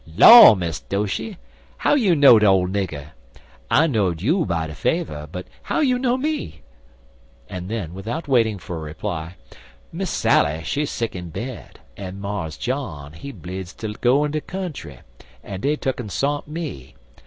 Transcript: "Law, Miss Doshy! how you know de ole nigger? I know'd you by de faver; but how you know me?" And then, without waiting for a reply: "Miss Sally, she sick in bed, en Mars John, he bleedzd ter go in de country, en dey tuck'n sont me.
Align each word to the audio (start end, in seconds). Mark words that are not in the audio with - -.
"Law, 0.17 0.55
Miss 0.55 0.79
Doshy! 0.79 1.37
how 1.77 1.93
you 1.93 2.15
know 2.15 2.39
de 2.39 2.47
ole 2.47 2.67
nigger? 2.67 3.11
I 3.69 3.85
know'd 3.85 4.19
you 4.19 4.47
by 4.47 4.65
de 4.65 4.73
faver; 4.73 5.29
but 5.31 5.45
how 5.61 5.81
you 5.81 5.99
know 5.99 6.17
me?" 6.17 6.63
And 7.47 7.69
then, 7.69 7.93
without 7.93 8.27
waiting 8.27 8.57
for 8.57 8.77
a 8.77 8.79
reply: 8.79 9.35
"Miss 9.91 10.09
Sally, 10.09 10.63
she 10.63 10.87
sick 10.87 11.15
in 11.15 11.29
bed, 11.29 11.81
en 11.97 12.19
Mars 12.19 12.57
John, 12.57 13.13
he 13.13 13.31
bleedzd 13.31 13.77
ter 13.81 13.93
go 14.01 14.25
in 14.25 14.31
de 14.31 14.41
country, 14.41 15.01
en 15.43 15.61
dey 15.61 15.75
tuck'n 15.77 16.09
sont 16.09 16.47
me. 16.47 16.95